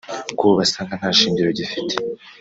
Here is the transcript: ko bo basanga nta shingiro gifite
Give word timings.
ko 0.37 0.41
bo 0.47 0.53
basanga 0.59 0.93
nta 0.99 1.09
shingiro 1.19 1.49
gifite 1.59 1.93